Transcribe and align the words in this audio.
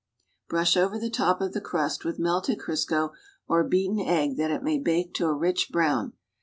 Brush 0.49 0.75
over 0.75 0.97
the 0.97 1.11
top 1.11 1.41
of 1.41 1.53
the 1.53 1.61
crust 1.61 2.03
with 2.03 2.17
melted 2.17 2.57
Crisco 2.57 3.11
or 3.47 3.63
beaten 3.63 3.99
egg 3.99 4.35
that 4.37 4.49
it 4.49 4.63
may 4.63 4.79
bake 4.79 5.13
to 5.13 5.27
a 5.27 5.33
rich 5.35 5.69
brown. 5.71 6.13